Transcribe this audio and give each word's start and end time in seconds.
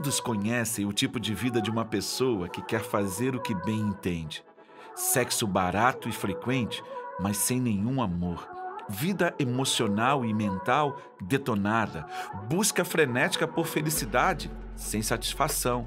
Todos 0.00 0.18
conhecem 0.18 0.86
o 0.86 0.94
tipo 0.94 1.20
de 1.20 1.34
vida 1.34 1.60
de 1.60 1.70
uma 1.70 1.84
pessoa 1.84 2.48
que 2.48 2.62
quer 2.62 2.80
fazer 2.80 3.36
o 3.36 3.38
que 3.38 3.54
bem 3.54 3.80
entende. 3.80 4.42
Sexo 4.94 5.46
barato 5.46 6.08
e 6.08 6.12
frequente, 6.12 6.82
mas 7.20 7.36
sem 7.36 7.60
nenhum 7.60 8.00
amor. 8.00 8.48
Vida 8.88 9.34
emocional 9.38 10.24
e 10.24 10.32
mental 10.32 10.96
detonada. 11.20 12.06
Busca 12.48 12.82
frenética 12.82 13.46
por 13.46 13.66
felicidade, 13.66 14.50
sem 14.74 15.02
satisfação 15.02 15.86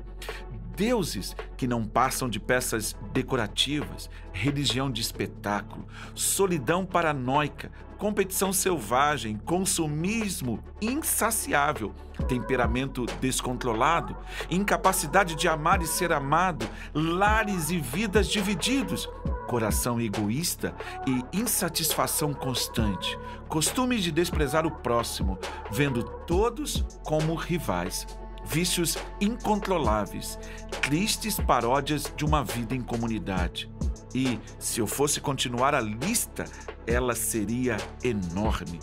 deuses 0.75 1.35
que 1.55 1.67
não 1.67 1.85
passam 1.85 2.29
de 2.29 2.39
peças 2.39 2.95
decorativas, 3.11 4.09
religião 4.31 4.91
de 4.91 5.01
espetáculo, 5.01 5.87
solidão 6.15 6.85
paranoica, 6.85 7.71
competição 7.97 8.51
selvagem, 8.51 9.37
consumismo 9.37 10.61
insaciável, 10.81 11.93
temperamento 12.27 13.05
descontrolado, 13.21 14.17
incapacidade 14.49 15.35
de 15.35 15.47
amar 15.47 15.81
e 15.81 15.87
ser 15.87 16.11
amado, 16.11 16.67
lares 16.93 17.69
e 17.69 17.77
vidas 17.77 18.27
divididos, 18.27 19.09
coração 19.47 20.01
egoísta 20.01 20.75
e 21.07 21.37
insatisfação 21.37 22.33
constante, 22.33 23.17
costume 23.47 23.97
de 23.99 24.11
desprezar 24.11 24.65
o 24.65 24.71
próximo, 24.71 25.37
vendo 25.71 26.03
todos 26.03 26.83
como 27.03 27.35
rivais 27.35 28.05
vícios 28.45 28.97
incontroláveis, 29.19 30.37
tristes 30.81 31.39
paródias 31.39 32.11
de 32.15 32.25
uma 32.25 32.43
vida 32.43 32.75
em 32.75 32.81
comunidade. 32.81 33.71
E, 34.13 34.39
se 34.59 34.79
eu 34.79 34.87
fosse 34.87 35.19
continuar 35.19 35.73
a 35.73 35.81
lista, 35.81 36.45
ela 36.85 37.15
seria 37.15 37.77
enorme. 38.03 38.79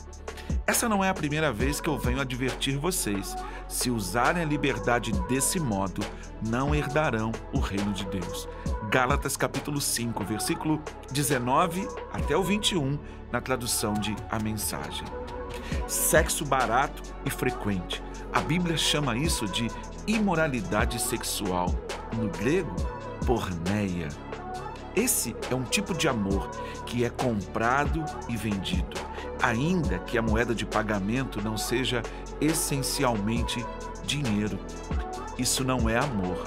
Essa 0.66 0.88
não 0.88 1.04
é 1.04 1.08
a 1.08 1.14
primeira 1.14 1.52
vez 1.52 1.80
que 1.80 1.88
eu 1.88 1.98
venho 1.98 2.20
advertir 2.20 2.78
vocês. 2.78 3.36
Se 3.68 3.90
usarem 3.90 4.42
a 4.42 4.46
liberdade 4.46 5.12
desse 5.28 5.58
modo, 5.58 6.00
não 6.48 6.74
herdarão 6.74 7.32
o 7.52 7.58
reino 7.58 7.92
de 7.92 8.04
Deus. 8.06 8.48
Gálatas 8.90 9.36
capítulo 9.36 9.80
5, 9.80 10.24
versículo 10.24 10.80
19 11.12 11.86
até 12.12 12.36
o 12.36 12.42
21, 12.42 12.98
na 13.32 13.40
tradução 13.40 13.94
de 13.94 14.14
A 14.30 14.38
Mensagem. 14.38 15.06
Sexo 15.86 16.44
barato 16.44 17.02
e 17.24 17.30
frequente 17.30 18.02
a 18.32 18.40
Bíblia 18.40 18.76
chama 18.76 19.16
isso 19.16 19.46
de 19.48 19.68
imoralidade 20.06 21.00
sexual, 21.00 21.74
no 22.16 22.28
grego, 22.28 22.74
porneia. 23.26 24.08
Esse 24.94 25.34
é 25.50 25.54
um 25.54 25.64
tipo 25.64 25.94
de 25.94 26.08
amor 26.08 26.48
que 26.86 27.04
é 27.04 27.10
comprado 27.10 28.04
e 28.28 28.36
vendido, 28.36 28.96
ainda 29.42 29.98
que 29.98 30.16
a 30.16 30.22
moeda 30.22 30.54
de 30.54 30.64
pagamento 30.64 31.42
não 31.42 31.56
seja 31.56 32.02
essencialmente 32.40 33.64
dinheiro. 34.04 34.58
Isso 35.36 35.64
não 35.64 35.88
é 35.88 35.96
amor. 35.96 36.44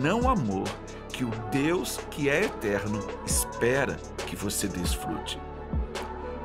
Não 0.00 0.28
amor 0.28 0.68
que 1.08 1.24
o 1.24 1.30
Deus 1.50 1.98
que 2.10 2.28
é 2.28 2.44
eterno 2.44 3.04
espera 3.26 3.96
que 4.26 4.36
você 4.36 4.68
desfrute. 4.68 5.40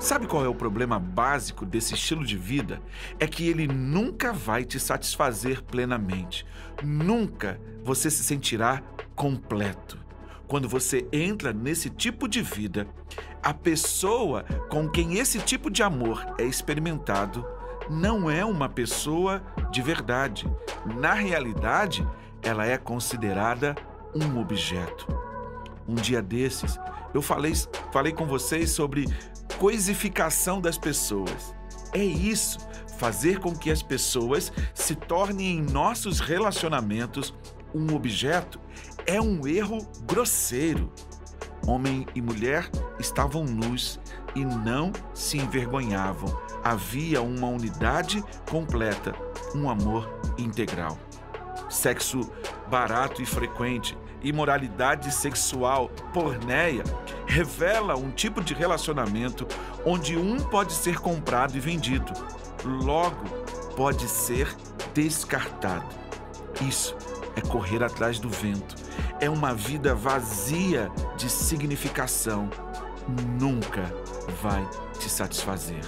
Sabe 0.04 0.28
qual 0.28 0.44
é 0.44 0.50
o 0.50 0.54
problema 0.54 1.00
básico 1.00 1.66
desse 1.66 1.94
estilo 1.94 2.26
de 2.26 2.38
vida? 2.38 2.82
É 3.22 3.26
que 3.26 3.48
ele 3.48 3.66
nunca 3.66 4.34
vai 4.34 4.66
te 4.66 4.78
satisfazer 4.78 5.64
plenamente. 5.64 6.46
Nunca 6.84 7.58
você 7.86 8.12
se 8.12 8.22
sentirá 8.22 8.84
completo. 9.16 9.98
Quando 10.46 10.68
você 10.68 11.08
entra 11.10 11.54
nesse 11.54 11.90
tipo 11.90 12.28
de 12.28 12.42
vida, 12.42 12.86
a 13.42 13.54
pessoa 13.54 14.44
com 14.70 14.90
quem 14.90 15.20
esse 15.20 15.40
tipo 15.40 15.72
de 15.72 15.82
amor 15.82 16.36
é 16.38 16.44
experimentado 16.44 17.48
não 17.90 18.30
é 18.30 18.44
uma 18.44 18.68
pessoa 18.68 19.42
de 19.72 19.82
verdade. 19.82 20.46
Na 20.98 21.14
realidade, 21.14 22.06
ela 22.42 22.66
é 22.66 22.78
considerada 22.78 23.74
um 24.14 24.38
objeto. 24.38 25.08
Um 25.88 25.96
dia 25.96 26.22
desses, 26.22 26.78
eu 27.14 27.22
falei, 27.22 27.54
falei 27.94 28.12
com 28.12 28.26
vocês 28.26 28.70
sobre 28.72 29.06
coisificação 29.58 30.60
das 30.60 30.78
pessoas. 30.78 31.56
É 31.94 32.04
isso, 32.04 32.58
fazer 32.98 33.40
com 33.40 33.56
que 33.56 33.72
as 33.72 33.82
pessoas 33.82 34.52
se 34.74 34.96
tornem 34.96 35.58
em 35.58 35.62
nossos 35.62 36.20
relacionamentos 36.20 37.34
um 37.74 37.96
objeto 37.96 38.60
é 39.06 39.20
um 39.20 39.48
erro 39.48 39.80
grosseiro. 40.04 40.92
Homem 41.66 42.06
e 42.14 42.22
mulher 42.22 42.70
estavam 43.00 43.46
nus 43.46 44.00
e 44.36 44.44
não 44.46 44.92
se 45.14 45.38
envergonhavam. 45.38 46.38
Havia 46.64 47.22
uma 47.22 47.48
unidade 47.48 48.24
completa, 48.50 49.16
um 49.56 49.70
amor 49.70 50.10
integral. 50.38 50.98
Sexo 51.70 52.30
barato 52.70 53.22
e 53.22 53.26
frequente 53.26 53.98
imoralidade 54.24 55.14
sexual, 55.14 55.90
porneia, 56.14 56.84
revela 57.28 57.96
um 57.96 58.10
tipo 58.12 58.42
de 58.42 58.54
relacionamento 58.54 59.48
onde 59.86 60.18
um 60.18 60.38
pode 60.38 60.74
ser 60.74 61.00
comprado 61.00 61.56
e 61.56 61.60
vendido, 61.60 62.14
logo 62.64 63.28
pode 63.76 64.08
ser 64.08 64.48
descartado. 64.94 65.86
Isso 66.62 66.96
é 67.36 67.42
correr 67.42 67.84
atrás 67.84 68.20
do 68.20 68.30
vento. 68.30 68.76
É 69.20 69.30
uma 69.30 69.54
vida 69.54 69.96
vazia 69.96 70.92
de 71.18 71.30
significação. 71.30 72.50
Nunca 73.40 73.84
vai 74.42 74.68
te 75.00 75.10
satisfazer. 75.10 75.82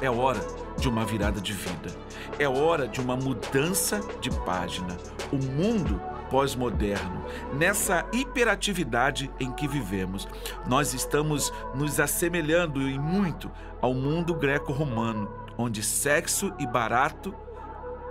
É 0.00 0.10
hora 0.10 0.40
de 0.78 0.88
uma 0.88 1.04
virada 1.04 1.40
de 1.40 1.52
vida. 1.52 1.90
É 2.38 2.48
hora 2.48 2.86
de 2.88 3.00
uma 3.00 3.16
mudança 3.16 4.00
de 4.20 4.30
página. 4.30 4.96
O 5.32 5.36
mundo 5.36 6.00
pós-moderno, 6.30 7.24
nessa 7.54 8.06
hiperatividade 8.12 9.30
em 9.40 9.52
que 9.52 9.66
vivemos. 9.66 10.28
Nós 10.66 10.94
estamos 10.94 11.52
nos 11.74 11.98
assemelhando 12.00 12.82
em 12.82 12.98
muito 12.98 13.50
ao 13.80 13.94
mundo 13.94 14.34
greco-romano, 14.34 15.30
onde 15.56 15.82
sexo 15.82 16.52
e 16.58 16.66
barato 16.66 17.34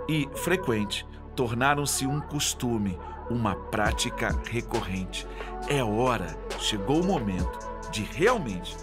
e 0.08 0.28
frequente 0.34 1.06
tornaram-se 1.34 2.06
um 2.06 2.20
costume, 2.20 2.98
uma 3.30 3.54
prática 3.54 4.36
recorrente. 4.50 5.26
É 5.68 5.82
hora, 5.82 6.36
chegou 6.58 7.00
o 7.00 7.06
momento 7.06 7.58
de 7.90 8.02
realmente 8.02 8.76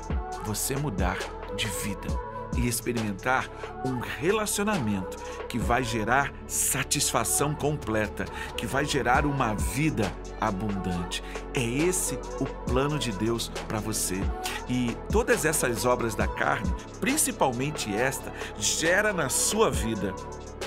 você 0.45 0.75
mudar 0.75 1.17
de 1.55 1.67
vida 1.67 2.34
e 2.57 2.67
experimentar 2.67 3.49
um 3.85 3.99
relacionamento 3.99 5.17
que 5.47 5.57
vai 5.57 5.83
gerar 5.83 6.33
satisfação 6.47 7.53
completa, 7.53 8.25
que 8.57 8.65
vai 8.65 8.85
gerar 8.85 9.25
uma 9.25 9.53
vida 9.53 10.11
abundante. 10.39 11.23
É 11.53 11.63
esse 11.63 12.15
o 12.39 12.45
plano 12.65 12.97
de 12.97 13.11
Deus 13.11 13.49
para 13.67 13.79
você. 13.79 14.21
E 14.67 14.95
todas 15.11 15.45
essas 15.45 15.85
obras 15.85 16.15
da 16.15 16.27
carne, 16.27 16.73
principalmente 16.99 17.93
esta, 17.93 18.31
gera 18.57 19.13
na 19.13 19.29
sua 19.29 19.69
vida 19.69 20.13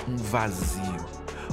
um 0.07 0.17
vazio, 0.17 1.05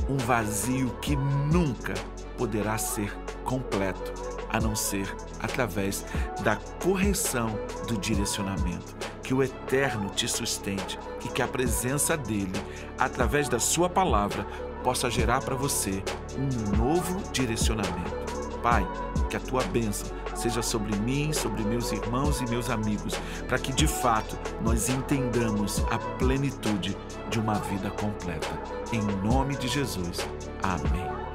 um 0.09 0.17
vazio 0.17 0.91
que 1.01 1.17
nunca 1.17 1.95
poderá 2.37 2.79
ser 2.79 3.13
completo, 3.45 4.13
a 4.49 4.61
não 4.61 4.77
ser 4.77 5.15
através 5.41 6.05
da 6.43 6.57
correção 6.83 7.59
do 7.87 7.97
direcionamento 7.97 8.96
que 9.27 9.35
o 9.35 9.43
Eterno 9.43 10.09
te 10.11 10.29
sustente 10.29 10.97
e 11.25 11.29
que 11.29 11.43
a 11.43 11.49
presença 11.49 12.17
dele, 12.17 12.53
através 12.97 13.49
da 13.49 13.59
Sua 13.59 13.91
palavra, 13.91 14.47
possa 14.85 15.11
gerar 15.11 15.41
para 15.41 15.57
você 15.57 16.01
um 16.39 16.77
novo 16.77 17.21
direcionamento. 17.33 18.25
Pai, 18.63 18.87
que 19.29 19.37
a 19.37 19.41
tua 19.41 19.65
bênção 19.65 20.17
seja 20.37 20.63
sobre 20.63 20.95
mim, 21.01 21.33
sobre 21.33 21.65
meus 21.65 21.91
irmãos 21.91 22.41
e 22.41 22.49
meus 22.49 22.71
amigos, 22.71 23.15
para 23.49 23.59
que 23.59 23.73
de 23.73 23.89
fato 23.89 24.39
nós 24.63 24.89
entendamos 24.89 25.85
a 25.91 25.99
plenitude 26.19 26.97
de 27.29 27.41
uma 27.41 27.55
vida 27.55 27.91
completa. 27.91 28.61
Em 28.93 29.03
nome 29.27 29.57
de 29.57 29.67
Jesus. 29.67 30.19
Amém. 30.63 31.26